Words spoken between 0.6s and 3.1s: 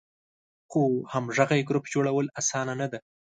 خو همغږی ګروپ جوړول آسانه نه ده.